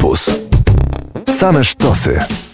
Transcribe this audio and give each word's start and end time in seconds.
Campus. 0.00 0.30
Same 1.26 1.62
sztosy. 1.62 2.49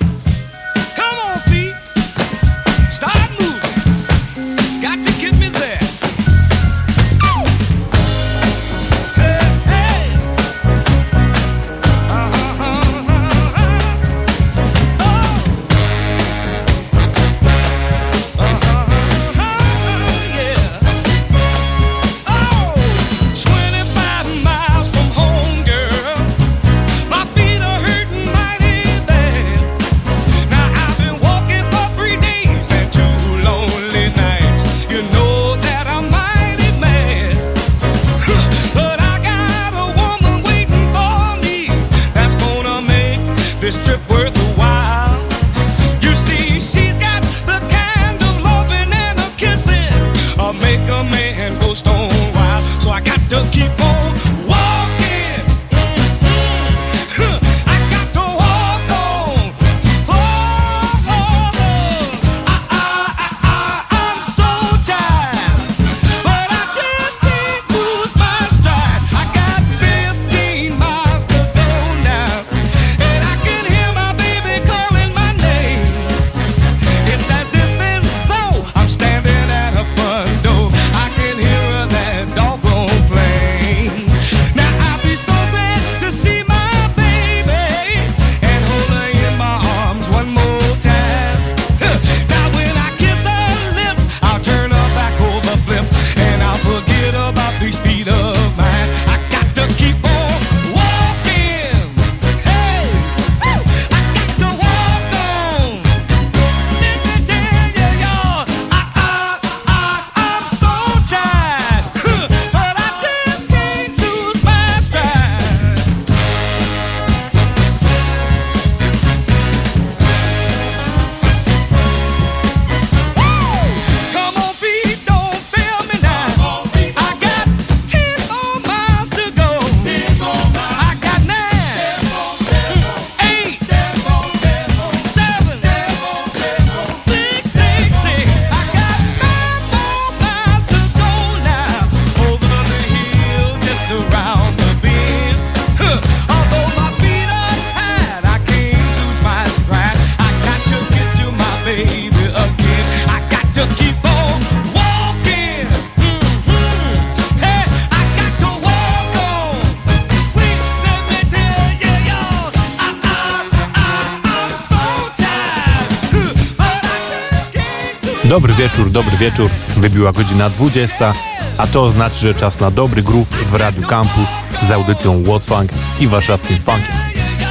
Dobry 169.17 169.31
wieczór. 169.31 169.51
Wybiła 169.77 170.13
godzina 170.13 170.51
20, 170.51 171.15
a 171.59 171.67
to 171.67 171.91
znaczy, 171.91 172.17
że 172.17 172.35
czas 172.35 172.61
na 172.61 172.71
dobry 172.71 173.03
groove 173.03 173.29
w 173.29 173.55
Radiu 173.55 173.83
Campus 173.89 174.29
z 174.69 174.71
audycją 174.71 175.23
What's 175.23 175.47
Funk 175.47 175.71
i 176.01 176.07
warszawskim 176.09 176.59
funkiem. 176.59 176.95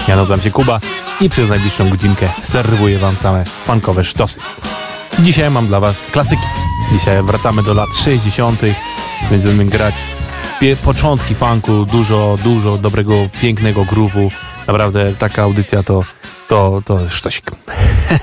Ja 0.08 0.16
nazywam 0.16 0.42
się 0.42 0.52
Kuba 0.52 0.80
i 1.22 1.30
przez 1.30 1.50
najbliższą 1.50 1.90
godzinkę 1.90 2.30
serwuję 2.44 3.00
wam 3.00 3.18
same 3.18 3.46
funkowe 3.46 4.03
sztosy. 4.03 4.40
Dzisiaj 5.20 5.52
mam 5.52 5.68
dla 5.68 5.80
was 5.80 6.03
klasyki. 6.12 6.44
Dzisiaj 6.94 7.24
wracamy 7.24 7.64
do 7.64 7.74
lat 7.74 7.90
60., 8.03 8.62
więc 9.32 9.44
będziemy 9.44 9.66
grać 9.66 9.96
początki 10.84 11.36
funku, 11.36 11.86
dużo, 11.86 12.38
dużo 12.44 12.78
dobrego, 12.78 13.14
pięknego 13.42 13.82
groove'u. 13.82 14.32
Naprawdę 14.68 15.14
taka 15.14 15.44
audycja 15.44 15.84
to, 15.84 16.03
to, 16.47 16.82
to 16.86 17.09
sztosik. 17.09 17.52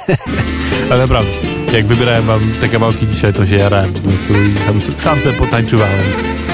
Ale 0.91 1.01
naprawdę 1.01 1.52
jak 1.73 1.87
wybierałem 1.87 2.25
wam 2.25 2.41
te 2.61 2.69
kawałki 2.69 3.09
dzisiaj, 3.09 3.33
to 3.33 3.47
się 3.47 3.57
jarałem 3.57 3.93
po 3.93 3.99
prostu 3.99 4.33
i 4.33 4.59
sam, 4.59 4.81
sam 4.99 5.21
sobie 5.21 5.37
potańczywałem 5.37 6.01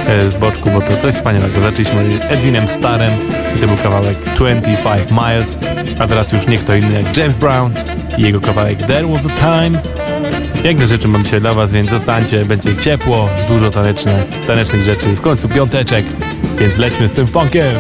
e, 0.06 0.31
z 0.31 0.34
boczku, 0.34 0.71
bo 0.71 0.81
to 0.81 0.97
coś 0.97 1.15
wspaniałego. 1.15 1.61
Zaczęliśmy 1.61 2.29
Edwinem 2.29 2.69
Starem 2.69 3.11
i 3.56 3.61
to 3.61 3.67
był 3.67 3.77
kawałek 3.77 4.19
25 4.37 5.11
Miles, 5.11 5.59
a 5.99 6.06
teraz 6.06 6.33
już 6.33 6.47
nie 6.47 6.59
kto 6.59 6.75
inny 6.75 7.03
jak 7.03 7.17
James 7.17 7.37
Brown 7.37 7.73
i 8.19 8.23
jego 8.23 8.41
kawałek 8.41 8.79
There 8.79 9.09
Was 9.09 9.27
a 9.27 9.29
Time. 9.29 9.81
Piękne 10.62 10.89
rzeczy 10.89 11.09
mam 11.09 11.25
dzisiaj 11.25 11.41
dla 11.41 11.55
was, 11.55 11.73
więc 11.73 11.91
zostańcie, 11.91 12.45
będzie 12.45 12.77
ciepło, 12.77 13.29
dużo 13.49 13.71
taneczne, 13.71 14.25
tanecznych 14.47 14.83
rzeczy, 14.83 15.06
w 15.06 15.21
końcu 15.21 15.49
piąteczek, 15.49 16.05
więc 16.59 16.79
lećmy 16.79 17.09
z 17.09 17.12
tym 17.12 17.27
funkiem. 17.27 17.77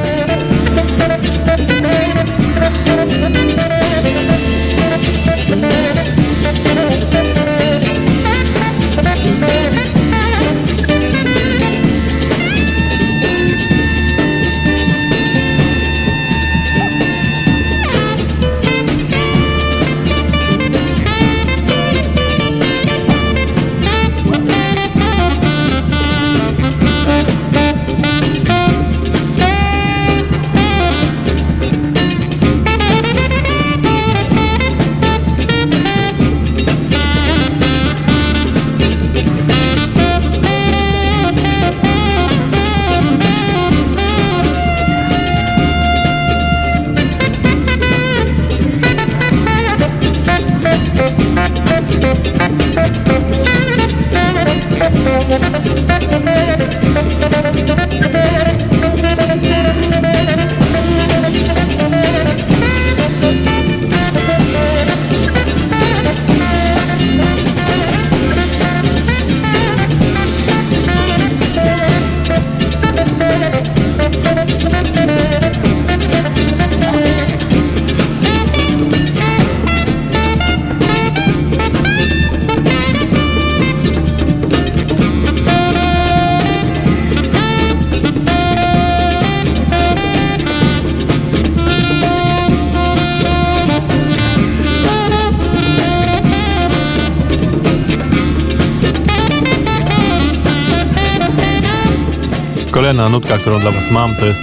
Kolejna 102.88 103.08
nutka, 103.08 103.38
którą 103.38 103.60
dla 103.60 103.70
Was 103.70 103.90
mam, 103.90 104.14
to 104.14 104.26
jest 104.26 104.40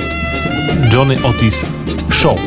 Johnny 0.94 1.24
Otis 1.24 1.66
Show. 2.10 2.40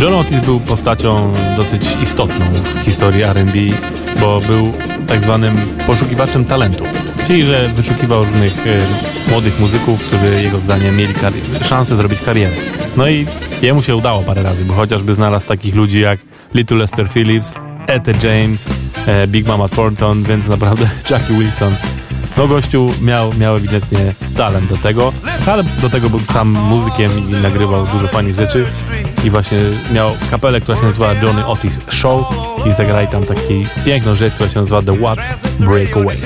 Johnny 0.00 0.16
Otis 0.16 0.40
był 0.40 0.60
postacią 0.60 1.32
dosyć 1.56 1.82
istotną 2.02 2.44
w 2.46 2.84
historii 2.84 3.22
R&B, 3.22 3.52
bo 4.20 4.40
był 4.40 4.72
tak 5.06 5.22
zwanym 5.22 5.56
poszukiwaczem 5.86 6.44
talentów. 6.44 6.88
Czyli, 7.26 7.44
że 7.44 7.68
wyszukiwał 7.68 8.24
różnych 8.24 8.66
e, 8.66 8.80
młodych 9.30 9.60
muzyków, 9.60 10.06
którzy 10.06 10.42
jego 10.42 10.60
zdaniem 10.60 10.96
mieli 10.96 11.14
szansę 11.62 11.96
zrobić 11.96 12.20
karierę. 12.20 12.56
No 12.96 13.08
i 13.08 13.26
jemu 13.62 13.82
się 13.82 13.96
udało 13.96 14.22
parę 14.22 14.42
razy, 14.42 14.64
bo 14.64 14.74
chociażby 14.74 15.14
znalazł 15.14 15.48
takich 15.48 15.74
ludzi 15.74 16.00
jak 16.00 16.20
Little 16.54 16.76
Lester 16.76 17.10
Phillips, 17.10 17.52
Etta 17.86 18.12
James, 18.28 18.68
e, 19.06 19.26
Big 19.26 19.46
Mama 19.46 19.68
Thornton, 19.68 20.24
więc 20.24 20.48
naprawdę 20.48 20.88
Jackie 21.10 21.34
Wilson 21.34 21.74
no 22.38 22.48
gościu 22.48 22.90
miał, 23.02 23.34
miał 23.34 23.56
ewidentnie 23.56 24.14
talent 24.36 24.66
do 24.66 24.76
tego, 24.76 25.12
ale 25.46 25.64
do 25.64 25.90
tego 25.90 26.10
był 26.10 26.20
sam 26.20 26.48
muzykiem 26.48 27.30
i 27.30 27.32
nagrywał 27.32 27.86
dużo 27.86 28.08
fajnych 28.08 28.36
rzeczy. 28.36 28.66
I 29.24 29.30
właśnie 29.30 29.58
miał 29.92 30.10
kapelę, 30.30 30.60
która 30.60 30.78
się 30.78 30.84
nazywa 30.84 31.14
Johnny 31.14 31.46
Otis 31.46 31.80
Show. 31.88 32.26
I 32.66 32.74
zagrali 32.74 33.08
tam 33.08 33.24
taki 33.24 33.66
piękną 33.84 34.14
rzecz, 34.14 34.34
która 34.34 34.50
się 34.50 34.60
nazywa 34.60 34.82
The 34.82 34.98
Watts 34.98 35.56
Breakaway. 35.58 36.16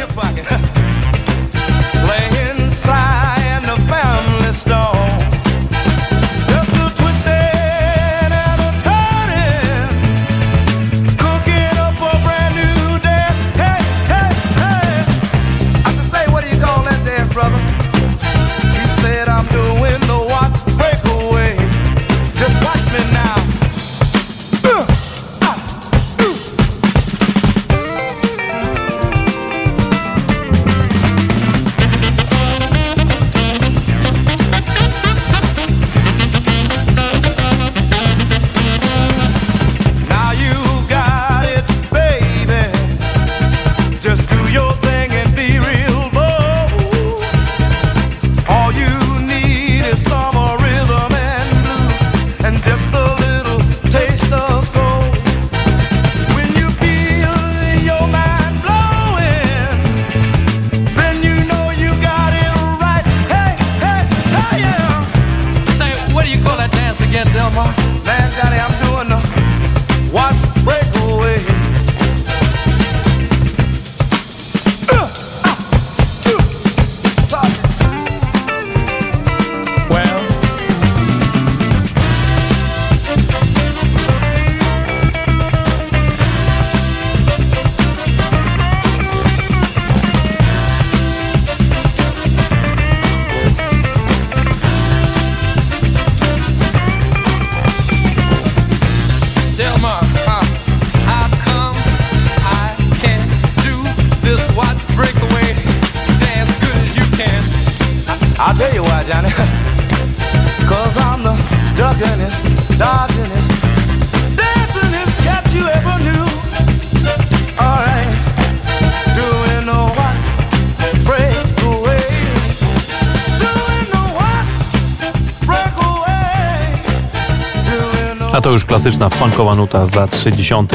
Klasyczna 128.82 129.08
funkowa 129.08 129.55
nuta 129.55 129.87
z 129.87 129.94
lat 129.94 130.17
60., 130.17 130.73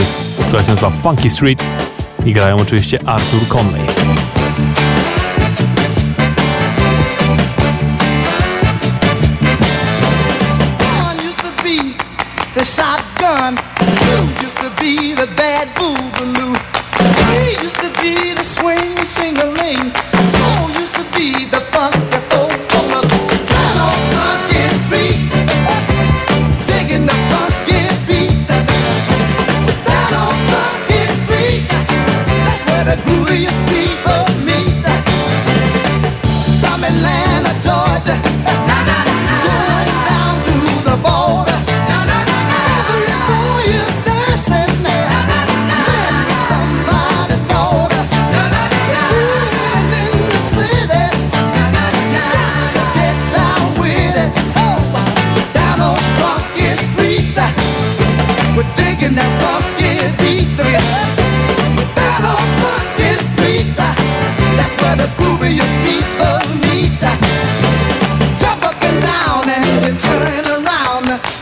która 0.47 0.63
się 0.63 0.69
nazywa 0.69 0.89
Funky 0.89 1.29
Street 1.29 1.63
i 2.25 2.33
grają 2.33 2.57
oczywiście 2.57 2.99
Arthur 3.07 3.47
Conley. 3.47 4.36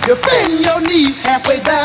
You 0.07 0.15
bend 0.17 0.63
your 0.63 0.81
knees 0.81 1.15
halfway 1.25 1.59
down. 1.61 1.84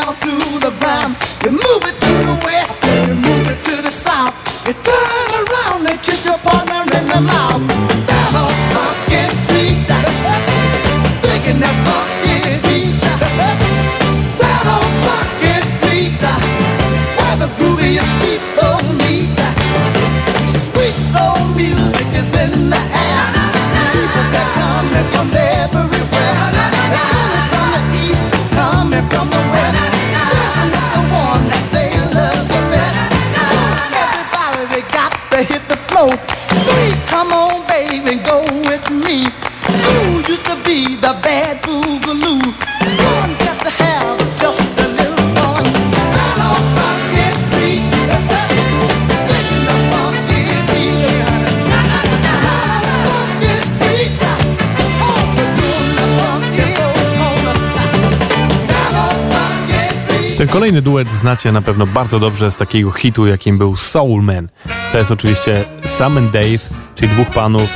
Kolejny 60.61 60.81
duet 60.81 61.07
znacie 61.07 61.51
na 61.51 61.61
pewno 61.61 61.87
bardzo 61.87 62.19
dobrze 62.19 62.51
z 62.51 62.55
takiego 62.55 62.91
hitu, 62.91 63.27
jakim 63.27 63.57
był 63.57 63.75
Soul 63.75 64.23
Man. 64.23 64.49
To 64.91 64.97
jest 64.97 65.11
oczywiście 65.11 65.65
Sam 65.85 66.17
and 66.17 66.31
Dave, 66.31 66.59
czyli 66.95 67.11
dwóch 67.11 67.29
panów, 67.29 67.73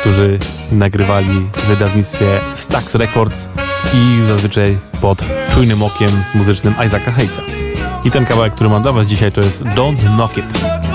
którzy 0.00 0.38
nagrywali 0.72 1.48
w 1.52 1.66
wydawnictwie 1.66 2.26
Stax 2.54 2.94
Records 2.94 3.48
i 3.94 4.26
zazwyczaj 4.26 4.78
pod 5.00 5.24
czujnym 5.54 5.82
okiem 5.82 6.10
muzycznym 6.34 6.74
Isaaca 6.86 7.10
Hayesa. 7.10 7.42
I 8.04 8.10
ten 8.10 8.26
kawałek, 8.26 8.54
który 8.54 8.70
mam 8.70 8.82
dla 8.82 8.92
Was 8.92 9.06
dzisiaj 9.06 9.32
to 9.32 9.40
jest 9.40 9.62
Don't 9.62 10.16
Knock 10.16 10.38
It. 10.38 10.87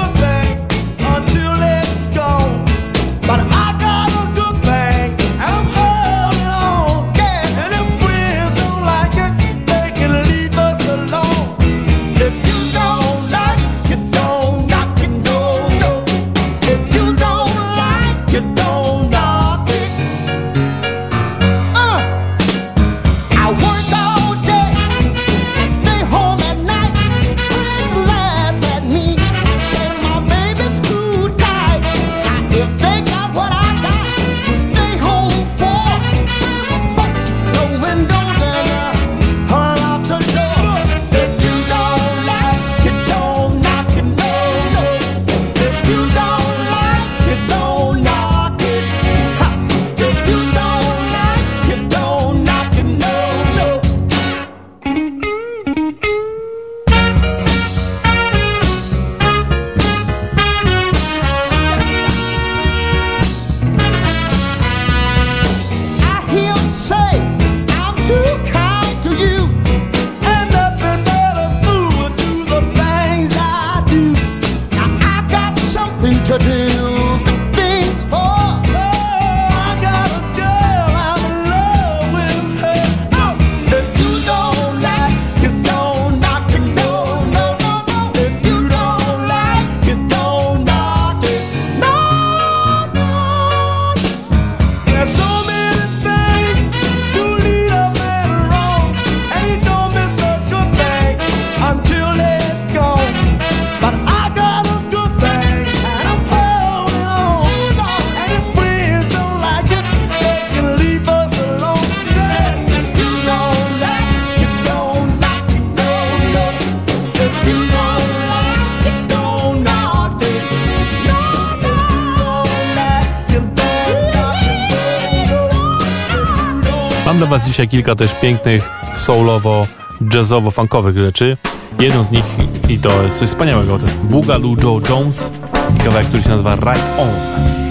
Dzisiaj 127.53 127.67
kilka 127.67 127.95
też 127.95 128.15
pięknych 128.22 128.69
soulowo, 128.93 129.67
jazzowo-funkowych 130.01 130.98
rzeczy. 130.98 131.38
Jedną 131.79 132.05
z 132.05 132.12
nich, 132.12 132.25
i 132.69 132.79
to 132.79 133.03
jest 133.03 133.17
coś 133.17 133.29
wspaniałego, 133.29 133.79
to 133.79 133.86
jest 133.86 133.98
Boogaloo 133.98 134.55
Joe 134.63 134.81
Jones 134.89 135.31
i 135.75 135.79
kawałek, 135.79 136.07
który 136.07 136.24
się 136.24 136.29
nazywa 136.29 136.55
Right 136.55 137.00
On. 137.00 137.62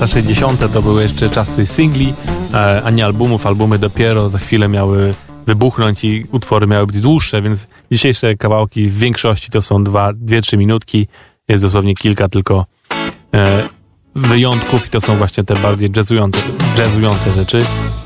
Lata 0.00 0.06
60. 0.06 0.72
to 0.72 0.82
były 0.82 1.02
jeszcze 1.02 1.30
czasy 1.30 1.66
singli, 1.66 2.14
e, 2.54 2.82
a 2.84 2.90
nie 2.90 3.04
albumów. 3.04 3.46
Albumy 3.46 3.78
dopiero 3.78 4.28
za 4.28 4.38
chwilę 4.38 4.68
miały 4.68 5.14
wybuchnąć 5.46 6.04
i 6.04 6.26
utwory 6.32 6.66
miały 6.66 6.86
być 6.86 7.00
dłuższe, 7.00 7.42
więc 7.42 7.68
dzisiejsze 7.92 8.36
kawałki 8.36 8.86
w 8.86 8.98
większości 8.98 9.50
to 9.50 9.62
są 9.62 9.84
dwa, 9.84 10.12
dwie, 10.12 10.40
trzy 10.40 10.56
minutki. 10.56 11.06
Jest 11.48 11.62
dosłownie 11.62 11.94
kilka 11.94 12.28
tylko 12.28 12.66
e, 13.34 13.68
wyjątków 14.14 14.86
i 14.86 14.90
to 14.90 15.00
są 15.00 15.16
właśnie 15.16 15.44
te 15.44 15.54
bardziej 15.54 15.90
jazzujące, 15.96 16.40
jazzujące 16.78 17.32
rzeczy. 17.32 17.64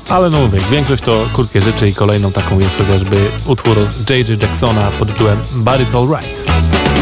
Ale 0.09 0.29
no 0.29 0.39
mówię, 0.39 0.59
większość 0.71 1.03
to 1.03 1.25
krótkie 1.33 1.61
rzeczy 1.61 1.89
i 1.89 1.93
kolejną 1.93 2.31
taką 2.31 2.59
jest 2.59 2.77
chociażby 2.77 3.17
utwór 3.45 3.77
J.J. 4.09 4.41
Jacksona 4.41 4.91
pod 4.99 5.07
tytułem 5.07 5.37
But 5.55 5.73
It's 5.73 5.97
Alright. 5.97 6.92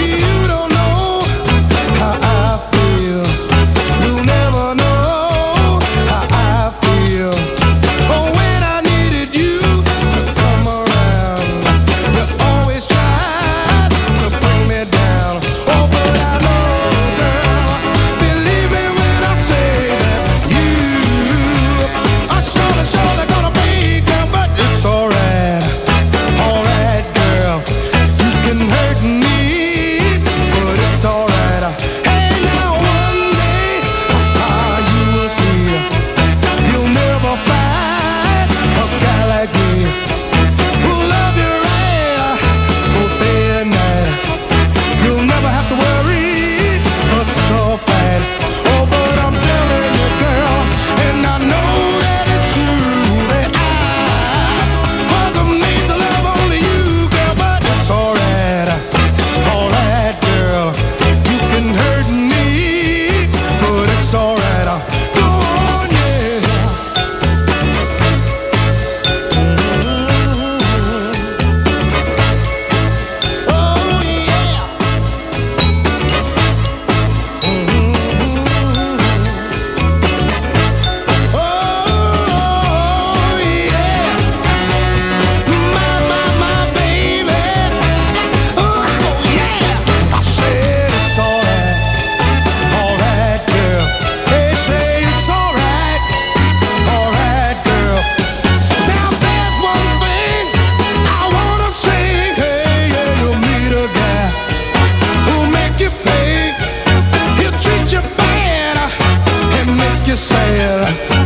girl 110.71 111.20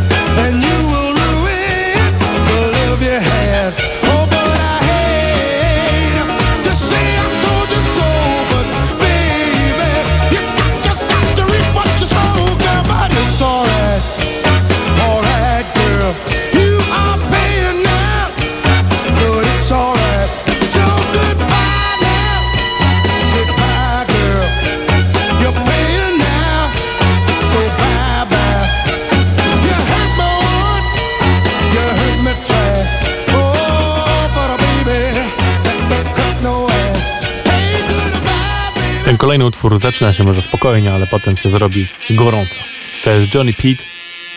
Kolejny 39.26 39.44
utwór 39.44 39.78
zaczyna 39.80 40.12
się 40.12 40.24
może 40.24 40.42
spokojnie, 40.42 40.92
ale 40.92 41.06
potem 41.06 41.36
się 41.36 41.48
zrobi 41.48 41.86
gorąco. 42.10 42.60
To 43.04 43.10
jest 43.10 43.34
Johnny 43.34 43.52
Pete 43.52 43.84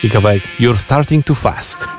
i 0.02 0.10
kawałek 0.10 0.42
You're 0.60 0.76
Starting 0.76 1.26
Too 1.26 1.36
Fast. 1.36 1.89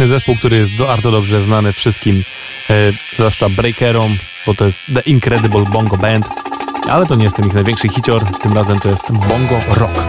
Kolejny 0.00 0.18
zespół, 0.18 0.36
który 0.36 0.56
jest 0.56 0.76
bardzo 0.76 1.10
dobrze 1.10 1.42
znany 1.42 1.72
wszystkim, 1.72 2.24
e, 2.70 2.92
zwłaszcza 3.14 3.48
breakerom, 3.48 4.18
bo 4.46 4.54
to 4.54 4.64
jest 4.64 4.82
The 4.94 5.00
Incredible 5.00 5.64
Bongo 5.64 5.96
Band, 5.96 6.28
ale 6.88 7.06
to 7.06 7.14
nie 7.14 7.24
jest 7.24 7.36
ten 7.36 7.46
ich 7.46 7.54
największy 7.54 7.88
hicior, 7.88 8.38
tym 8.38 8.52
razem 8.52 8.80
to 8.80 8.88
jest 8.88 9.12
Bongo 9.12 9.60
Rock. 9.68 10.04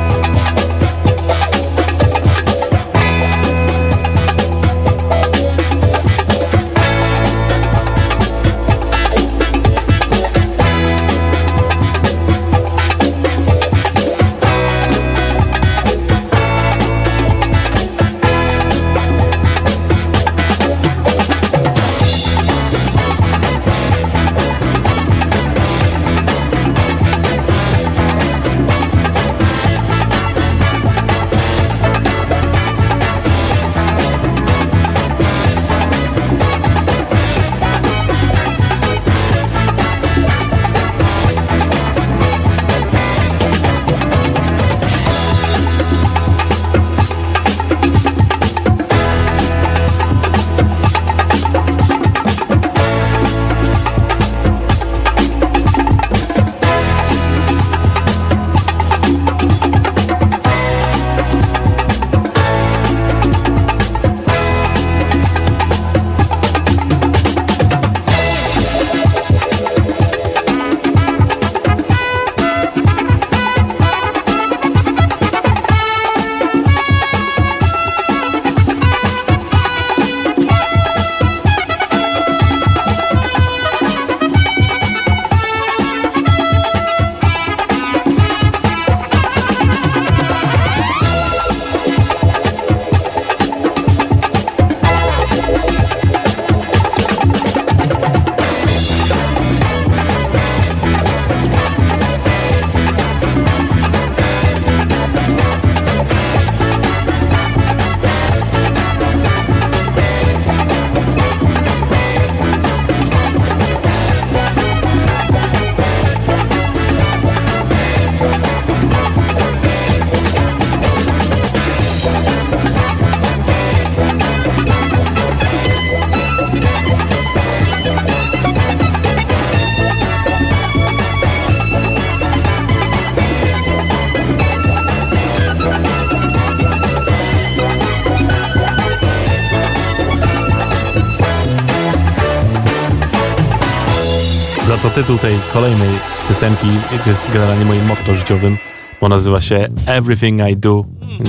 Tytuł 145.01 145.17
tej 145.17 145.39
kolejnej 145.53 145.89
piosenki 146.27 146.67
jest 147.05 147.33
generalnie 147.33 147.65
moim 147.65 147.85
motto 147.85 148.15
życiowym, 148.15 148.57
bo 149.01 149.09
nazywa 149.09 149.41
się 149.41 149.67
Everything 149.85 150.41
I 150.51 150.57
Do 150.57 150.85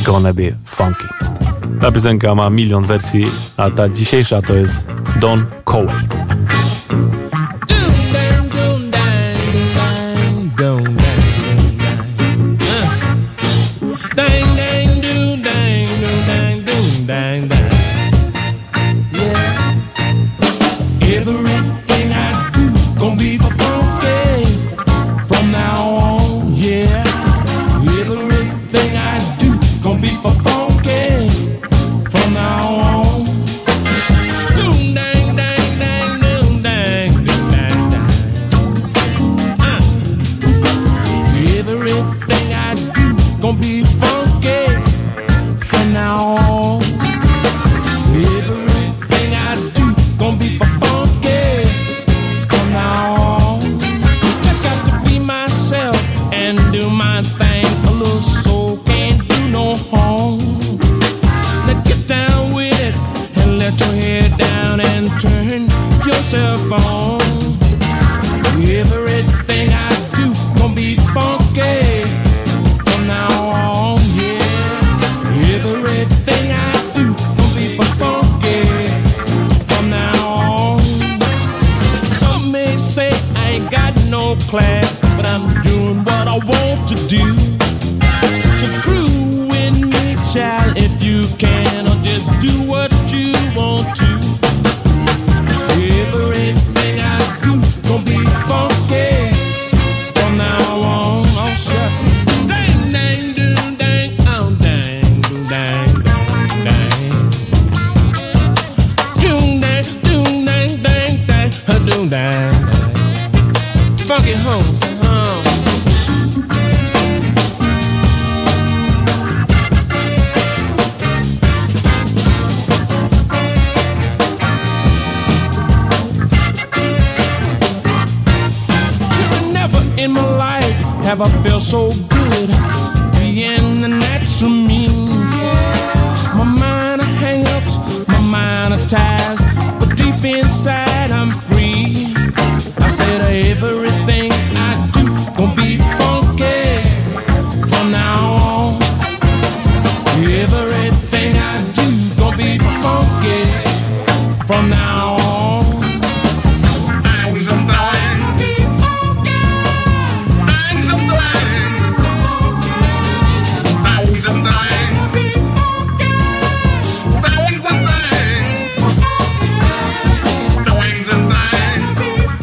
Gonna 0.07 0.33
Be 0.33 0.43
Funky. 0.65 1.07
Ta 1.81 1.93
piosenka 1.93 2.35
ma 2.35 2.51
milion 2.51 2.87
wersji, 2.87 3.25
a 3.57 3.71
ta 3.71 3.89
dzisiejsza 3.89 4.43
to 4.43 4.55
jest 4.55 4.87
Don 5.21 5.47
Coway. 5.65 6.22
everything 41.93 42.55
I 42.55 42.75
do 42.75 43.41
gonna 43.41 43.59
be 43.59 43.85
funky 43.85 44.67
from 45.67 45.93
now 45.93 46.27
on. 46.27 46.32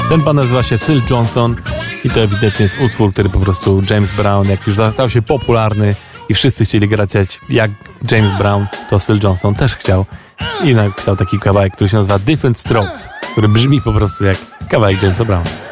Ten 0.10 0.22
pan 0.22 0.36
nazywa 0.36 0.63
się 0.63 0.78
Syl 0.78 1.02
Johnson 1.10 1.56
i 2.04 2.10
to 2.10 2.19
ewidentnie 2.19 2.63
jest 2.63 2.76
utwór, 2.82 3.13
który 3.13 3.30
po 3.30 3.39
prostu 3.39 3.84
James 3.89 4.12
Brown, 4.12 4.50
jak 4.50 4.67
już 4.67 4.76
stał 4.93 5.10
się 5.10 5.22
popularny 5.22 5.95
i 6.30 6.34
wszyscy 6.34 6.65
chcieli 6.65 6.88
grać 6.88 7.10
jak 7.50 7.72
James 8.12 8.38
Brown, 8.38 8.67
to 8.89 9.00
Syl 9.00 9.19
Johnson 9.24 9.56
też 9.56 9.76
chciał 9.76 10.06
i 10.63 10.76
napisał 10.76 11.15
taki 11.15 11.39
kawałek, 11.39 11.74
który 11.74 11.89
się 11.89 11.98
nazywa 11.98 12.19
Different 12.19 12.60
Strokes, 12.60 13.10
który 13.32 13.48
brzmi 13.48 13.82
po 13.82 13.93
prostu 13.93 14.26
jak 14.26 14.38
kawałek 14.69 15.04
Jamesa 15.04 15.26
Browna. 15.26 15.68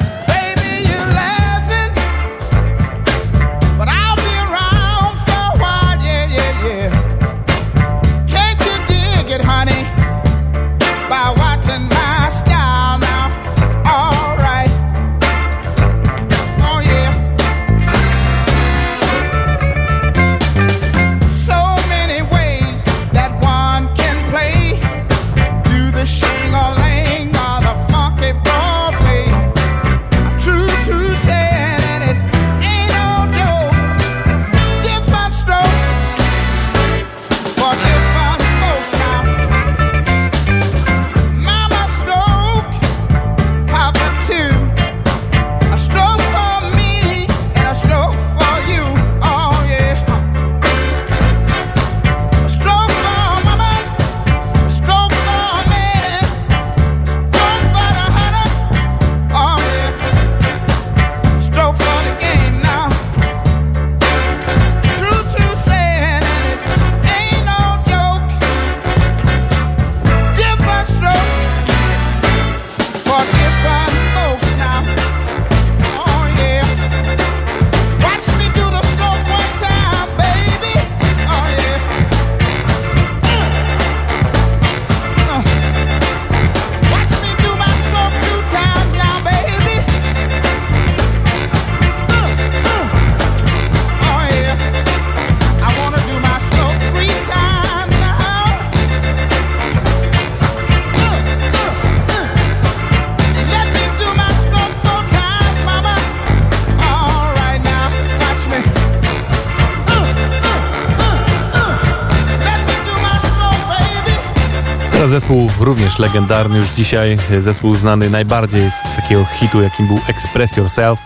Zespół 115.28 115.50
również 115.60 116.00
legendarny 116.00 116.58
już 116.58 116.68
dzisiaj, 116.70 117.18
zespół 117.40 117.76
znany 117.76 118.10
najbardziej 118.10 118.72
z 118.72 118.82
takiego 118.96 119.26
hitu, 119.26 119.62
jakim 119.62 119.88
był 119.88 120.00
Express 120.08 120.58
Yourself, 120.58 121.00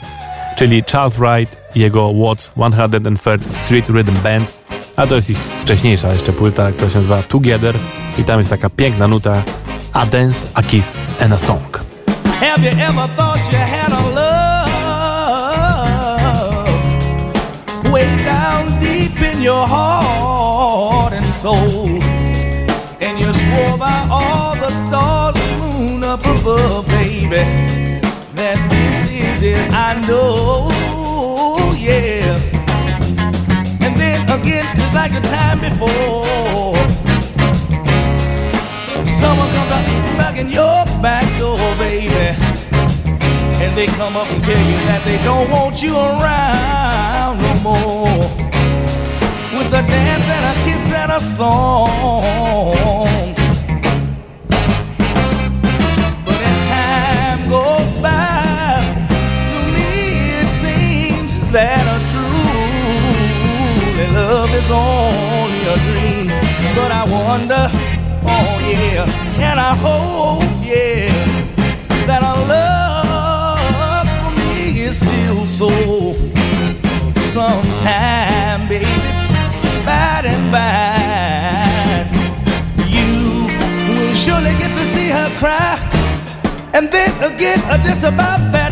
czyli 0.55 0.84
Charles 0.91 1.17
Wright 1.17 1.57
i 1.75 1.79
jego 1.79 2.13
Watts 2.13 2.51
103rd 2.57 3.39
Street 3.53 3.89
Rhythm 3.89 4.15
Band, 4.23 4.53
a 4.95 5.07
to 5.07 5.15
jest 5.15 5.29
ich 5.29 5.38
wcześniejsza 5.38 6.13
jeszcze 6.13 6.34
płyta, 6.34 6.71
która 6.71 6.89
się 6.89 6.97
nazywa 6.97 7.23
Together. 7.23 7.75
I 8.17 8.23
tam 8.23 8.39
jest 8.39 8.49
taka 8.49 8.69
piękna 8.69 9.07
nuta 9.07 9.43
A 9.93 10.05
Dance, 10.05 10.47
A 10.53 10.63
Kiss 10.63 10.97
and 11.21 11.34
A 11.34 11.38
Song. 11.38 11.79
Have 12.41 12.63
you 12.63 12.71
ever 12.71 13.10
thought 13.17 13.53
you 13.53 13.60
had 13.60 13.93
a 13.93 14.01
love 14.10 14.71
way 17.91 18.05
down 18.25 18.79
deep 18.79 19.34
in 19.34 19.41
your 19.43 19.67
heart 19.67 21.13
and 21.13 21.34
soul 21.34 21.90
swore 23.52 23.78
by 23.78 24.08
all 24.10 24.56
the 24.56 24.72
stars 24.84 25.36
and 25.36 25.60
moon 25.62 26.04
up 26.04 26.22
above, 26.22 26.88
baby, 26.88 27.44
that 28.36 28.58
this 28.72 29.12
is 29.12 29.44
it. 29.44 29.72
I 29.74 30.00
know, 30.08 30.72
yeah. 31.78 32.40
And 33.86 33.96
then 33.98 34.30
again, 34.30 34.66
just 34.76 34.94
like 34.94 35.12
the 35.12 35.22
time 35.22 35.60
before, 35.60 36.78
someone 39.20 39.50
comes 39.56 39.72
up 39.78 39.86
knocking 40.18 40.50
your 40.50 40.86
back 41.02 41.26
door, 41.40 41.76
baby. 41.78 42.36
And 43.62 43.72
they 43.78 43.88
come 43.88 44.16
up 44.16 44.30
and 44.32 44.42
tell 44.44 44.64
you 44.72 44.78
that 44.90 45.04
they 45.06 45.18
don't 45.24 45.50
want 45.50 45.82
you 45.84 45.96
around 45.96 47.38
no 47.46 47.54
more 47.62 48.20
with 49.54 49.80
a 49.80 49.82
dance 49.86 50.28
and 50.36 50.46
a 50.52 50.54
kiss 50.66 50.86
and 50.94 51.12
a 51.12 51.20
song. 51.20 53.40
That 61.52 61.86
a 61.86 61.98
true 62.12 62.32
love 64.14 64.52
is 64.54 64.70
only 64.72 65.62
a 65.68 65.78
dream. 65.88 66.28
But 66.76 66.92
I 66.92 67.04
wonder, 67.06 67.64
oh 68.26 68.60
yeah, 68.72 69.06
and 69.48 69.60
I 69.60 69.74
hope, 69.86 70.44
yeah, 70.64 71.12
that 72.08 72.22
our 72.24 72.42
love 72.48 74.08
for 74.20 74.32
me 74.40 74.82
is 74.88 74.96
still 74.98 75.46
so. 75.46 75.70
Sometime, 77.32 78.68
baby 78.68 79.22
bad 79.86 80.26
and 80.26 80.52
bad. 80.52 82.06
You 82.95 83.45
will 83.97 84.14
surely 84.14 84.54
get 84.62 84.72
to 84.78 84.86
see 84.93 85.10
her 85.10 85.30
cry. 85.39 85.78
And 86.74 86.89
then 86.91 87.12
again, 87.24 87.60
just 87.84 88.04
about 88.04 88.52
that 88.52 88.70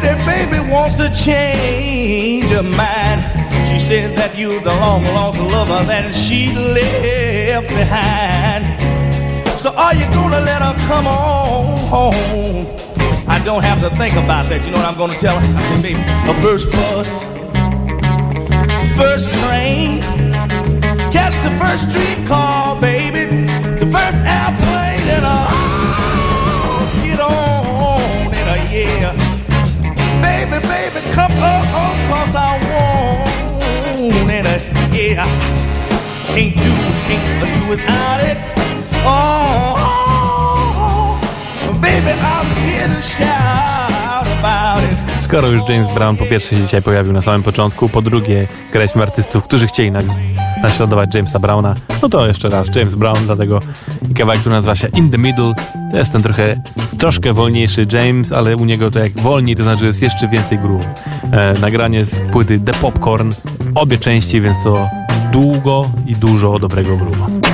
pretty, 0.00 0.14
baby 0.24 0.58
wants 0.70 0.96
to 0.96 1.08
change 1.14 2.50
her 2.50 2.62
mind. 2.62 3.20
She 3.68 3.78
said 3.78 4.16
that 4.18 4.36
you're 4.36 4.60
the 4.60 4.74
long 4.82 5.04
lost 5.14 5.38
lover 5.38 5.84
that 5.86 6.14
she 6.14 6.52
left 6.52 7.68
behind. 7.68 8.64
So 9.60 9.70
are 9.70 9.94
you 9.94 10.06
gonna 10.06 10.40
let 10.40 10.62
her 10.62 10.74
come 10.88 11.06
on 11.06 11.88
home? 11.94 12.66
I 13.28 13.38
don't 13.44 13.62
have 13.62 13.80
to 13.80 13.90
think 13.90 14.14
about 14.14 14.48
that. 14.48 14.64
You 14.64 14.72
know 14.72 14.78
what 14.78 14.86
I'm 14.86 14.98
gonna 14.98 15.18
tell 15.18 15.38
her? 15.38 15.46
I 15.58 15.62
said, 15.62 15.82
baby, 15.82 16.02
the 16.28 16.34
first 16.42 16.70
bus, 16.72 17.08
first 18.98 19.30
train, 19.40 20.00
catch 21.12 21.34
the 21.46 21.52
first 21.62 21.90
streetcar, 21.90 22.80
baby, 22.80 23.24
the 23.78 23.86
first 23.86 24.18
airplane, 24.26 25.06
and 25.16 25.24
a 25.24 25.53
yes 32.24 32.34
I 32.34 32.58
want 32.70 33.28
it. 34.30 34.46
Uh, 34.46 34.90
yeah, 34.92 35.26
can't 36.34 36.56
do, 36.56 36.70
can't 37.06 37.26
do 37.40 37.50
without 37.70 38.20
it. 38.30 38.38
Oh, 39.06 39.76
baby, 41.80 42.12
I'm 42.12 42.48
here 42.64 42.88
to 42.88 43.02
shout 43.02 44.26
about 44.38 44.82
it. 44.84 45.20
Skoro 45.20 45.48
już 45.48 45.68
James 45.68 45.88
Brown 45.94 46.16
po 46.16 46.24
pierwsze 46.24 46.50
się 46.50 46.62
dzisiaj 46.62 46.82
pojawił 46.82 47.12
na 47.12 47.22
samym 47.22 47.42
początku, 47.42 47.88
po 47.88 48.02
drugie 48.02 48.46
graliśmy 48.72 49.02
artystów, 49.02 49.44
którzy 49.44 49.66
chcieli 49.66 49.90
na, 49.90 50.00
naśladować 50.64 51.14
Jamesa 51.14 51.38
Browna, 51.38 51.74
no 52.02 52.08
to 52.08 52.26
jeszcze 52.26 52.48
raz 52.48 52.76
James 52.76 52.94
Brown, 52.94 53.18
dlatego 53.26 53.60
i 54.10 54.14
kawałek, 54.14 54.40
który 54.40 54.54
nazywa 54.54 54.74
się 54.74 54.88
In 54.88 55.10
The 55.10 55.18
Middle, 55.18 55.54
to 55.90 55.96
jest 55.96 56.12
ten 56.12 56.22
trochę, 56.22 56.56
troszkę 56.98 57.32
wolniejszy 57.32 57.86
James, 57.92 58.32
ale 58.32 58.56
u 58.56 58.64
niego 58.64 58.90
to 58.90 58.98
jak 58.98 59.12
wolniej, 59.12 59.56
to 59.56 59.62
znaczy 59.62 59.86
jest 59.86 60.02
jeszcze 60.02 60.28
więcej 60.28 60.58
groove. 60.58 60.86
E, 61.32 61.54
nagranie 61.60 62.04
z 62.04 62.20
płyty 62.20 62.60
The 62.60 62.72
Popcorn, 62.72 63.32
obie 63.74 63.98
części, 63.98 64.40
więc 64.40 64.56
to 64.64 64.88
długo 65.32 65.90
i 66.06 66.16
dużo 66.16 66.58
dobrego 66.58 66.96
groove'a. 66.96 67.53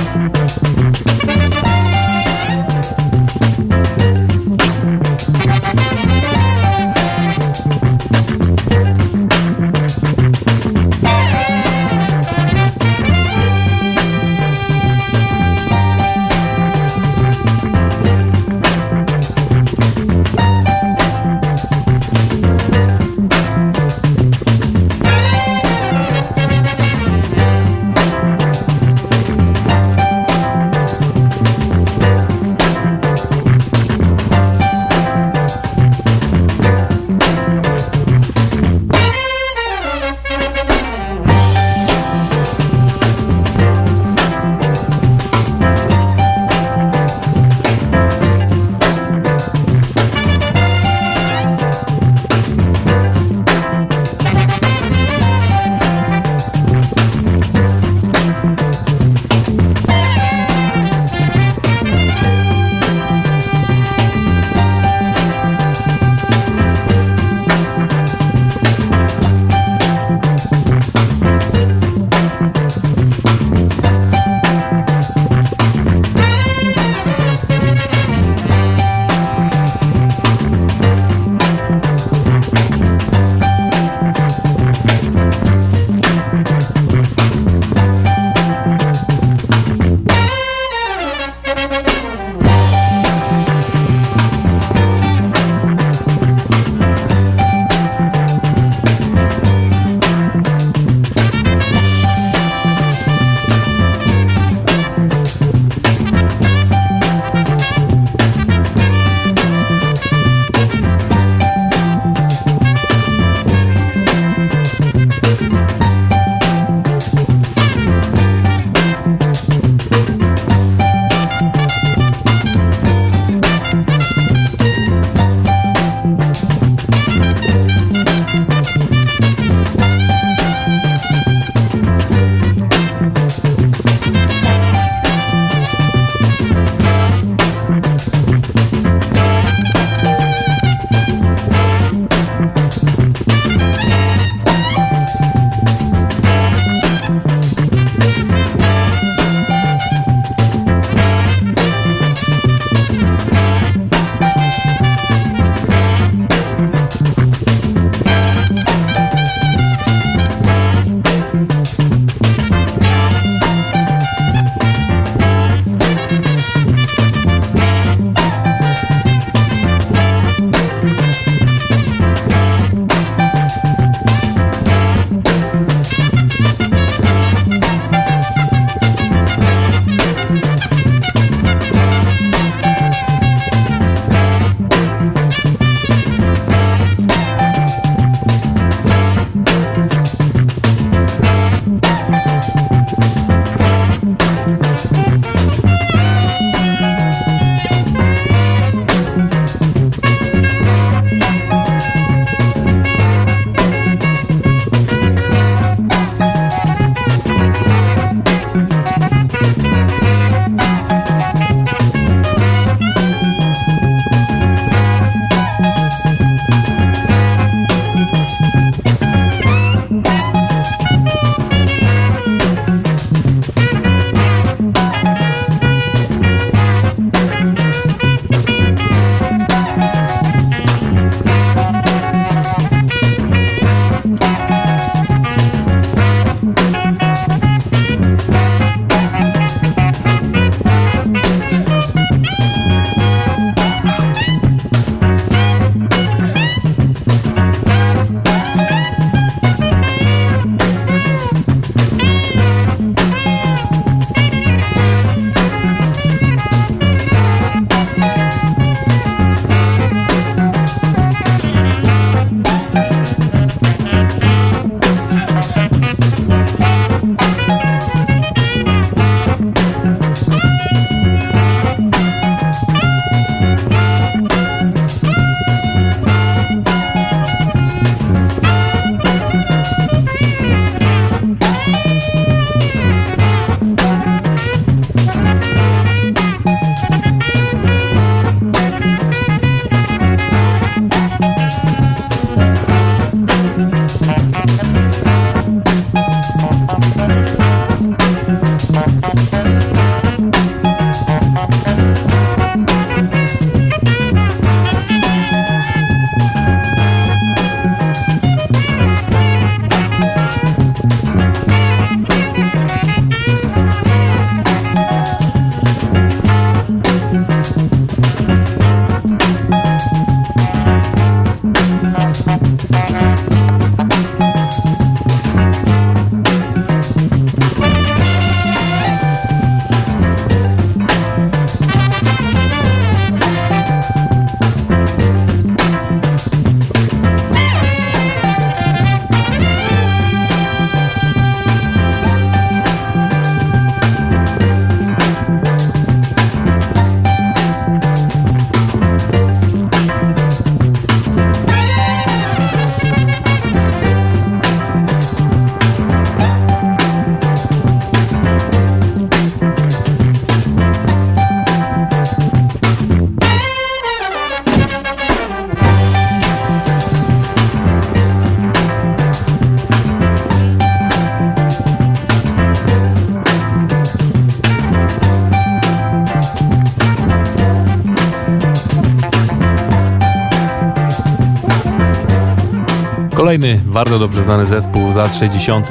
Kolejny 383.31 383.61
bardzo 383.65 383.99
dobrze 383.99 384.23
znany 384.23 384.45
zespół 384.45 384.91
z 384.91 384.95
lat 384.95 385.15
60., 385.15 385.67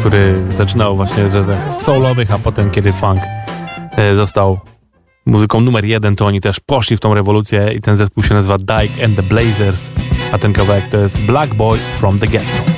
który 0.00 0.38
zaczynał 0.56 0.96
właśnie 0.96 1.30
że 1.30 1.44
tak 1.44 1.82
soulowych, 1.82 2.32
a 2.32 2.38
potem 2.38 2.70
kiedy 2.70 2.92
funk 2.92 3.20
e, 3.96 4.14
został 4.14 4.60
muzyką 5.26 5.60
numer 5.60 5.84
jeden, 5.84 6.16
to 6.16 6.26
oni 6.26 6.40
też 6.40 6.60
poszli 6.60 6.96
w 6.96 7.00
tą 7.00 7.14
rewolucję 7.14 7.72
i 7.76 7.80
ten 7.80 7.96
zespół 7.96 8.24
się 8.24 8.34
nazywa 8.34 8.58
Dyke 8.58 9.04
and 9.04 9.16
the 9.16 9.22
Blazers, 9.22 9.90
a 10.32 10.38
ten 10.38 10.52
kawałek 10.52 10.88
to 10.88 10.98
jest 10.98 11.18
Black 11.18 11.54
Boy 11.54 11.78
from 11.78 12.18
the 12.18 12.26
Ghetto. 12.26 12.69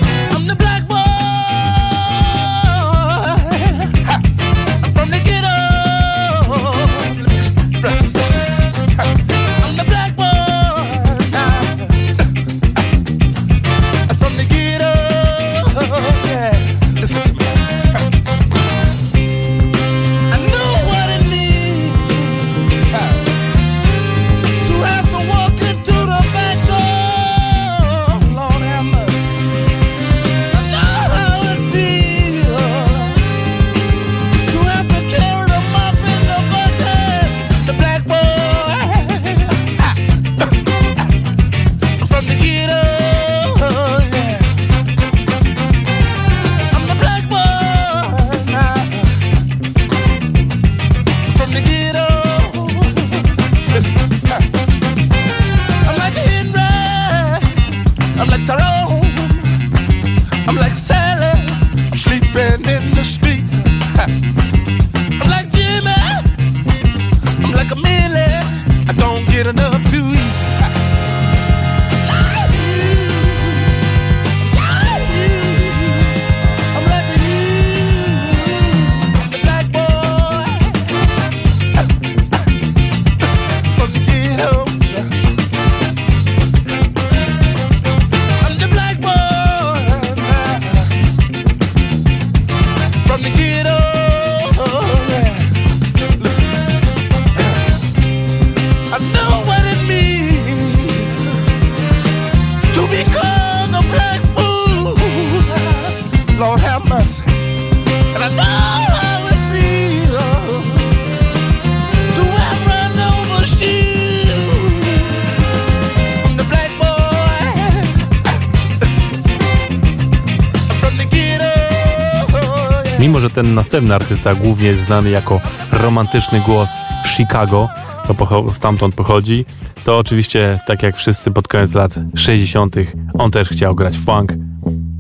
Następny 123.73 123.95
artysta 123.95 124.35
głównie 124.35 124.75
znany 124.75 125.11
jako 125.11 125.41
romantyczny 125.73 126.41
głos 126.41 126.70
Chicago, 127.07 127.68
to 128.07 128.14
pocho 128.14 128.55
stamtąd 128.55 128.95
pochodzi, 128.95 129.45
to 129.85 129.99
oczywiście, 129.99 130.61
tak 130.66 130.83
jak 130.83 130.97
wszyscy 130.97 131.31
pod 131.31 131.49
koniec 131.49 131.75
lat 131.75 131.95
60., 132.14 132.77
on 133.18 133.31
też 133.31 133.49
chciał 133.49 133.75
grać 133.75 133.97
w 133.99 134.05
funk. 134.05 134.35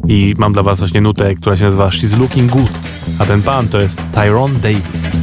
I 0.08 0.34
mam 0.38 0.52
dla 0.52 0.62
Was 0.62 0.78
właśnie 0.78 1.00
nutę, 1.00 1.34
która 1.34 1.56
się 1.56 1.64
nazywa 1.64 1.88
She's 1.88 2.18
Looking 2.18 2.52
Good, 2.52 2.72
a 3.18 3.26
ten 3.26 3.42
pan 3.42 3.68
to 3.68 3.80
jest 3.80 4.02
Tyrone 4.12 4.54
Davis. 4.54 5.16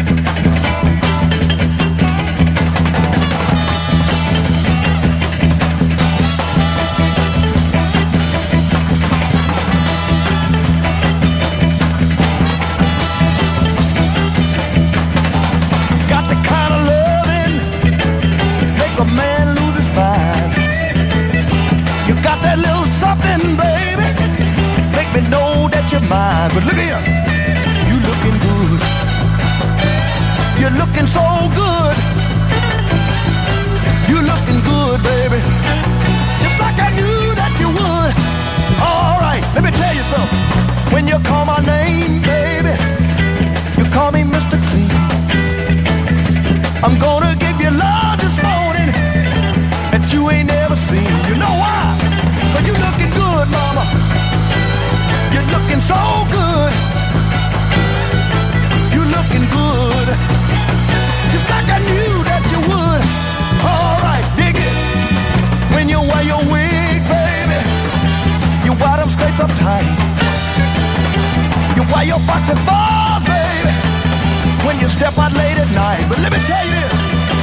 Let 76.30 76.38
me 76.38 76.46
tell 76.46 76.64
you 76.64 76.74
this, 76.78 76.94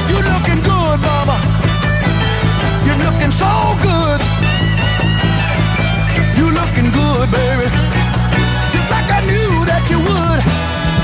you 0.07 0.17
looking 0.31 0.61
good, 0.63 0.97
mama. 1.03 1.35
You're 2.85 3.01
looking 3.03 3.33
so 3.35 3.51
good. 3.83 4.19
You're 6.37 6.55
looking 6.55 6.87
good, 6.95 7.27
baby. 7.27 7.67
Just 8.71 8.87
like 8.87 9.09
I 9.11 9.19
knew 9.27 9.51
that 9.67 9.83
you 9.91 9.99
would. 9.99 10.39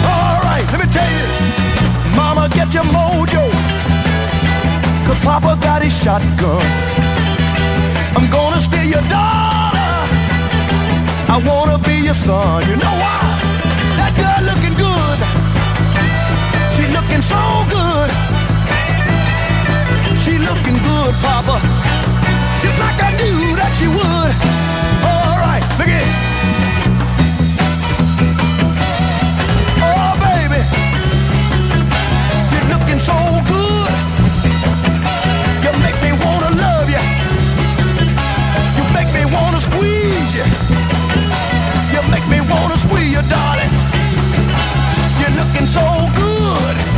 Alright, 0.07 0.65
let 0.71 0.79
me 0.79 0.87
tell 0.95 1.11
you. 1.11 1.27
Mama, 2.15 2.47
get 2.47 2.73
your 2.73 2.87
mojo. 2.87 3.43
Cause 5.05 5.19
Papa 5.19 5.59
got 5.61 5.81
his 5.81 5.91
shotgun. 5.91 6.63
I'm 8.15 8.31
gonna 8.31 8.61
steal 8.61 8.87
your 8.95 9.05
daughter. 9.11 9.91
I 11.27 11.43
wanna 11.45 11.77
be 11.79 11.95
your 12.07 12.13
son. 12.15 12.63
You 12.69 12.77
know 12.77 12.95
why? 13.03 13.19
That 13.99 14.13
girl 14.15 14.45
looking 14.47 14.77
good. 14.77 14.92
So 17.29 17.39
good. 17.69 18.09
She 20.23 20.37
looking 20.37 20.77
good, 20.83 21.13
Papa. 21.23 21.55
Just 22.61 22.77
like 22.79 22.99
I 22.99 23.11
knew 23.19 23.55
that 23.55 23.71
she 23.79 23.87
would. 23.87 24.33
All 25.07 25.37
right, 25.39 25.63
look 25.79 25.87
at 25.87 26.03
it. 26.03 26.11
Oh, 29.87 30.11
baby. 30.19 30.61
You're 32.51 32.69
looking 32.75 32.99
so 32.99 33.15
good. 33.47 33.91
You 35.63 35.71
make 35.79 35.97
me 36.03 36.11
wanna 36.23 36.51
love 36.59 36.87
you. 36.91 37.03
You 38.77 38.83
make 38.91 39.09
me 39.15 39.23
wanna 39.31 39.59
squeeze 39.59 40.31
you. 40.35 40.45
You 41.93 42.01
make 42.11 42.27
me 42.27 42.39
wanna 42.51 42.77
squeeze 42.77 43.11
you, 43.15 43.23
darling. 43.31 43.71
You're 45.19 45.35
looking 45.39 45.67
so 45.67 45.85
good. 46.19 46.92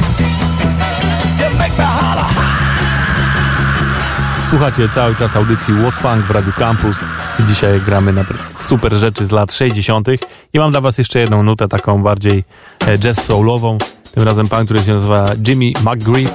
Słuchacie 4.50 4.90
cały 4.90 5.16
czas 5.16 5.36
audycji 5.36 5.74
What's 5.74 5.98
Funk 5.98 6.26
w 6.26 6.32
Radio 6.32 6.54
Campus. 6.54 6.98
Dzisiaj 7.40 7.82
gramy 7.82 8.14
na 8.14 8.26
super 8.56 8.94
rzeczy 8.94 9.26
z 9.26 9.32
lat 9.32 9.54
60. 9.54 10.08
I 10.54 10.60
mam 10.60 10.72
dla 10.72 10.82
was 10.82 10.98
jeszcze 10.98 11.20
jedną 11.20 11.44
nutę, 11.44 11.68
taką 11.68 12.04
bardziej 12.04 12.44
e, 12.88 13.00
jazz 13.00 13.24
soulową. 13.24 13.78
Tym 14.14 14.24
razem 14.24 14.48
pan, 14.48 14.66
który 14.66 14.80
się 14.80 14.94
nazywa 14.94 15.26
Jimmy 15.48 15.72
McGriff 15.84 16.32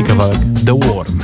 i 0.00 0.04
kawałek 0.04 0.38
The 0.66 0.78
Worm. 0.88 1.20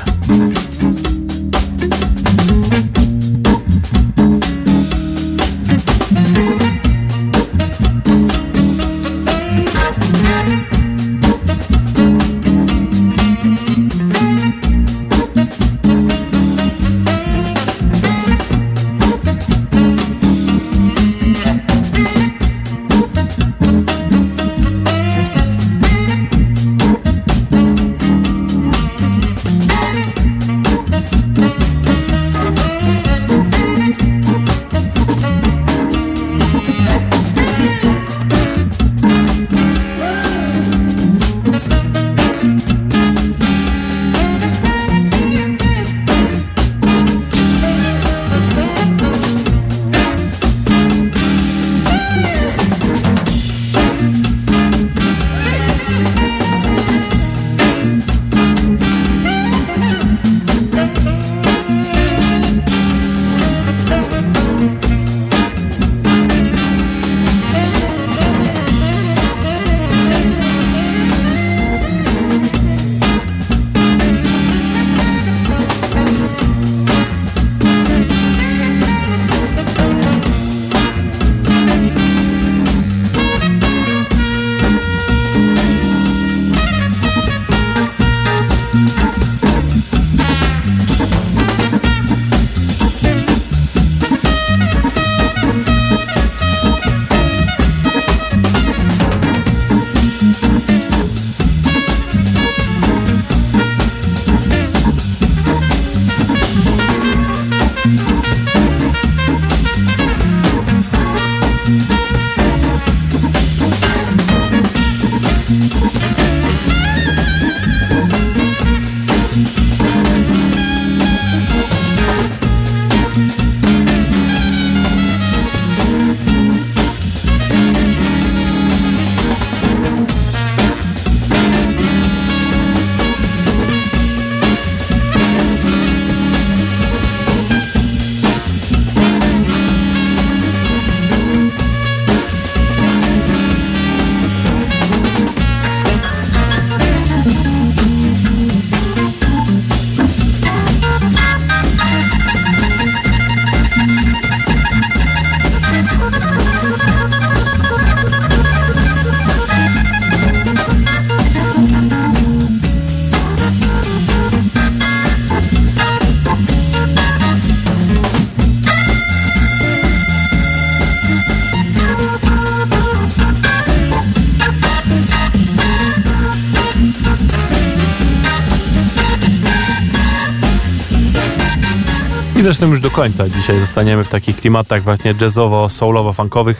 Zresztą 182.52 182.70
już 182.70 182.80
do 182.80 182.90
końca. 182.90 183.28
Dzisiaj 183.28 183.60
zostaniemy 183.60 184.04
w 184.04 184.08
takich 184.08 184.36
klimatach 184.36 184.82
właśnie 184.82 185.14
jazzowo-soulowo-funkowych. 185.14 186.54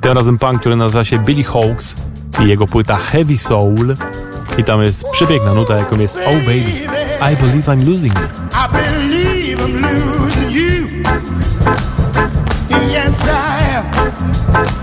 Tym 0.00 0.12
razem 0.12 0.38
pan, 0.38 0.58
który 0.58 0.76
nazywa 0.76 1.04
się 1.04 1.18
Billy 1.18 1.44
Hawks 1.44 1.96
i 2.44 2.48
jego 2.48 2.66
płyta 2.66 2.96
Heavy 2.96 3.38
Soul. 3.38 3.96
I 4.58 4.64
tam 4.64 4.82
jest 4.82 5.10
przepiękna 5.10 5.54
nuta, 5.54 5.76
jaką 5.76 5.98
jest 5.98 6.16
Oh 6.16 6.38
Baby, 6.38 6.72
I 7.32 7.36
Believe 7.36 7.72
I'm 7.72 7.88
Losing 7.88 8.14
You. 8.14 8.24
I 8.52 8.72
believe 8.72 9.58
I'm 9.58 9.80
losing 9.82 10.52
you. 10.52 10.86
Yes, 12.70 13.24
I 13.24 13.76
am. 13.76 14.81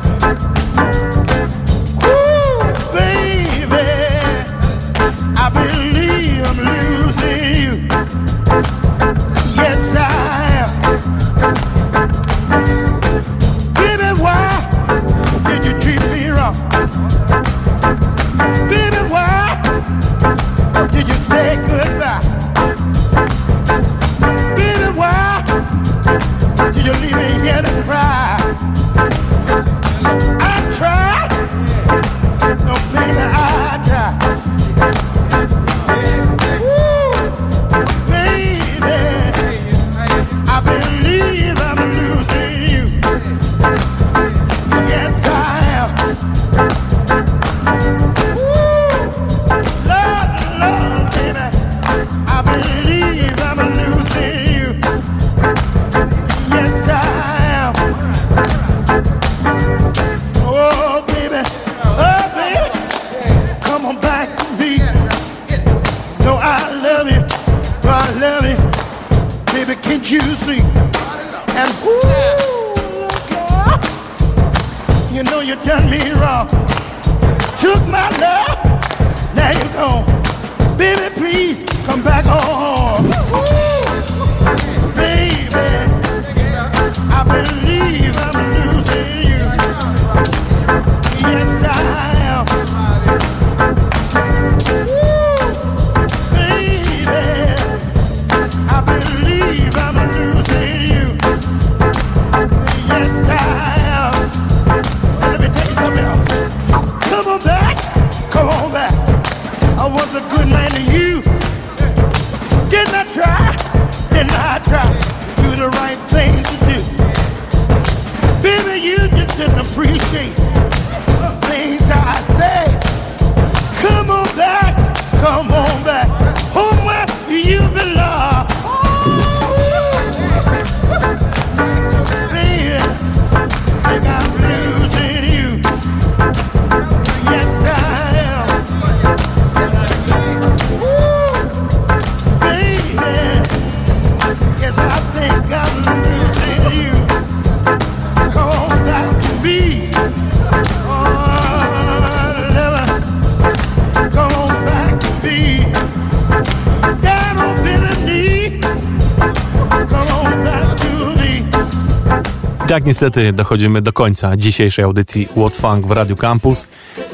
Tak 162.69 162.85
niestety 162.85 163.33
dochodzimy 163.33 163.81
do 163.81 163.93
końca 163.93 164.37
dzisiejszej 164.37 164.85
audycji 164.85 165.27
What's 165.27 165.61
Funk 165.61 165.85
w 165.85 165.91
Radio 165.91 166.15
Campus. 166.15 166.67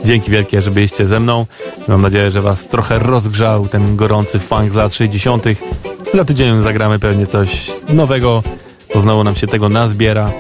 Dzięki 0.06 0.32
wielkie, 0.32 0.62
że 0.62 0.72
byliście 0.72 1.08
ze 1.08 1.20
mną. 1.20 1.46
Mam 1.88 2.02
nadzieję, 2.02 2.32
że 2.32 2.42
Was 2.42 2.68
trochę 2.68 3.00
rozgrzał 3.00 3.68
ten 3.68 3.96
gorący 3.96 4.40
funk 4.40 4.72
z 4.72 4.76
lat 4.76 4.94
60. 4.94 5.44
Za 6.14 6.26
tydzień 6.26 6.64
zagramy 6.64 7.00
pewnie 7.00 7.28
coś 7.28 7.72
nowego, 7.90 8.44
bo 8.94 9.02
znowu 9.02 9.24
nam 9.24 9.36
się 9.36 9.48
tego 9.48 9.70
nazbiera. 9.70 10.32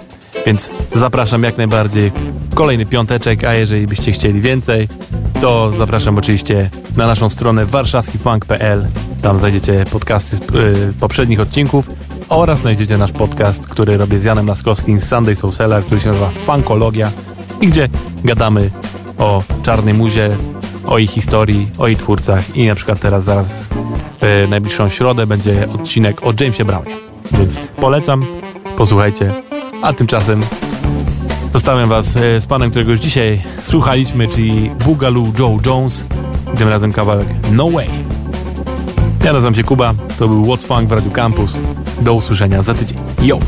Więc 0.45 0.70
zapraszam 0.95 1.43
jak 1.43 1.57
najbardziej 1.57 2.11
kolejny 2.55 2.86
piąteczek, 2.86 3.43
a 3.43 3.53
jeżeli 3.53 3.88
byście 3.88 4.11
chcieli 4.11 4.41
więcej, 4.41 4.88
to 5.41 5.72
zapraszam 5.78 6.18
oczywiście 6.18 6.70
na 6.97 7.07
naszą 7.07 7.30
stronę 7.30 7.66
warszawskifunk.pl. 7.66 8.88
Tam 9.22 9.38
znajdziecie 9.38 9.86
podcasty 9.91 10.38
z 10.38 10.39
y, 10.39 10.93
poprzednich 10.99 11.39
odcinków 11.39 11.89
oraz 12.30 12.59
znajdziecie 12.59 12.97
nasz 12.97 13.11
podcast, 13.11 13.67
który 13.67 13.97
robię 13.97 14.19
z 14.19 14.23
Janem 14.23 14.47
Laskowskim 14.47 14.99
z 14.99 15.09
Sunday 15.09 15.36
Soulsela, 15.36 15.82
który 15.82 16.01
się 16.01 16.07
nazywa 16.07 16.30
Funkologia 16.30 17.11
i 17.61 17.67
gdzie 17.67 17.89
gadamy 18.23 18.69
o 19.17 19.43
czarnej 19.63 19.93
muzie, 19.93 20.38
o 20.86 20.97
jej 20.97 21.07
historii, 21.07 21.67
o 21.78 21.88
jej 21.88 21.97
twórcach 21.97 22.55
i 22.57 22.67
na 22.67 22.76
przykład 22.76 22.99
teraz 22.99 23.23
zaraz 23.23 23.67
w 24.21 24.45
najbliższą 24.49 24.89
środę 24.89 25.28
będzie 25.28 25.67
odcinek 25.73 26.23
o 26.23 26.34
Jamesie 26.39 26.65
Brownie. 26.65 26.95
Więc 27.32 27.59
polecam, 27.82 28.26
posłuchajcie, 28.78 29.34
a 29.82 29.93
tymczasem 29.93 30.41
zostawiam 31.53 31.89
was 31.89 32.17
e, 32.17 32.41
z 32.41 32.47
panem, 32.47 32.69
którego 32.69 32.91
już 32.91 32.99
dzisiaj 32.99 33.41
słuchaliśmy, 33.63 34.28
czyli 34.28 34.69
Boogaloo 34.86 35.32
Joe 35.39 35.59
Jones, 35.65 36.05
tym 36.57 36.69
razem 36.69 36.93
kawałek 36.93 37.28
No 37.51 37.69
Way. 37.69 37.88
Ja 39.23 39.34
nazywam 39.34 39.55
się 39.55 39.63
Kuba, 39.63 39.93
to 40.17 40.28
był 40.28 40.45
What's 40.45 40.67
Funk 40.67 40.89
w 40.89 40.91
Radio 40.91 41.11
Campus. 41.11 41.59
Do 42.01 42.13
usłyszenia 42.13 42.61
za 42.61 42.73
tydzień. 42.73 42.97
Yo! 43.21 43.39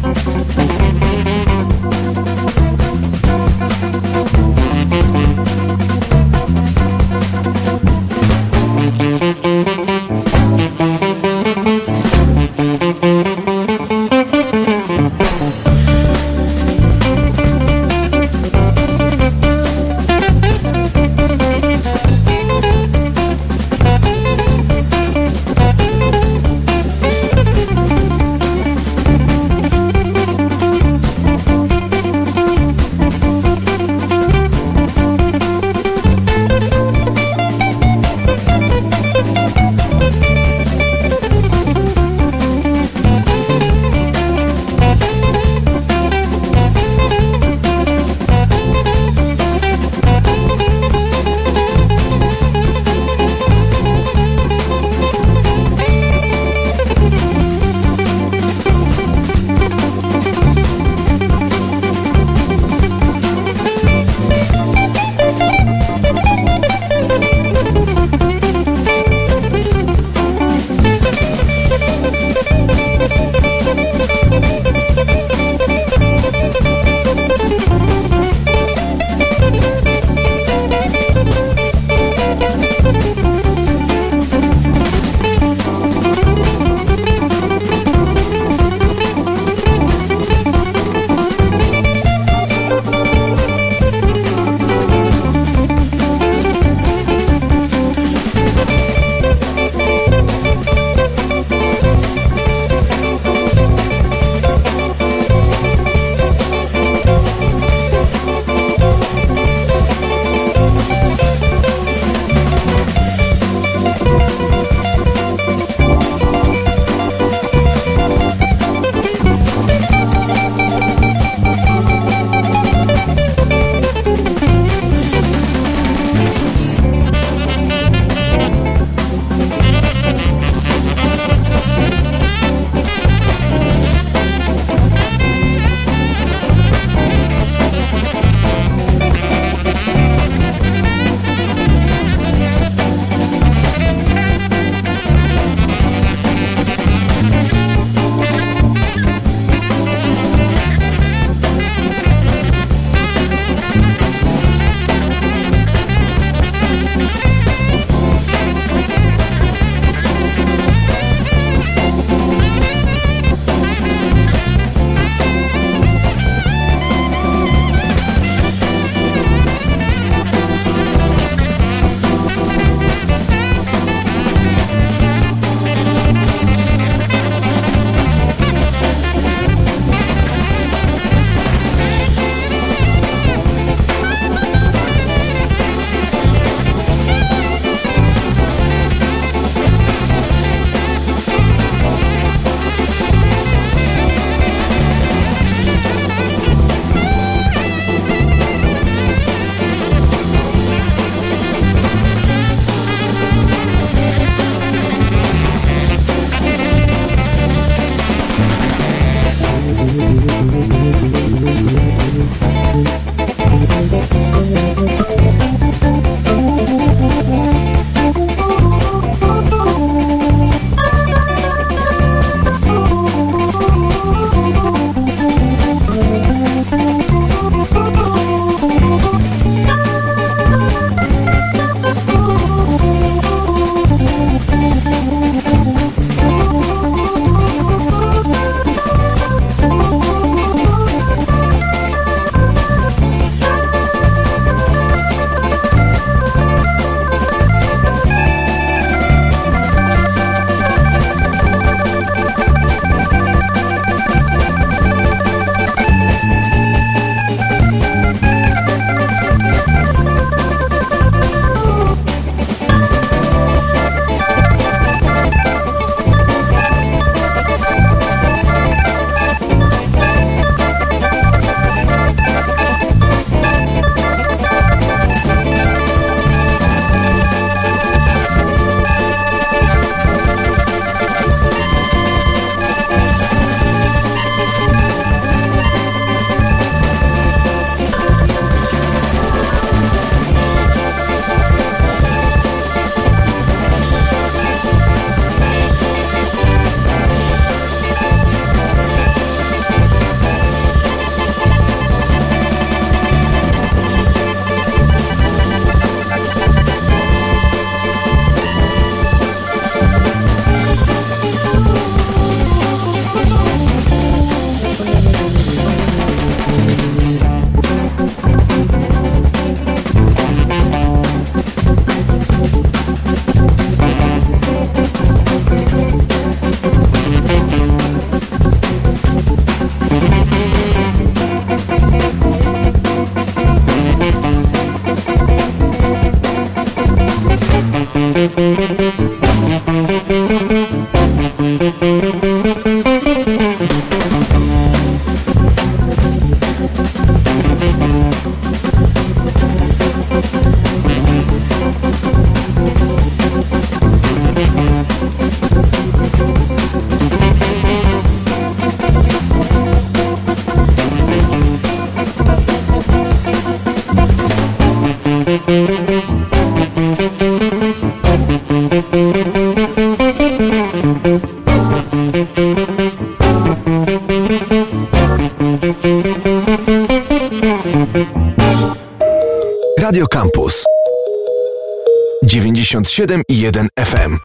Radio 382.97 383.05
Campus 383.05 383.25
97 383.27 383.27
i 383.27 383.45
1 383.45 383.51
FM 383.51 383.66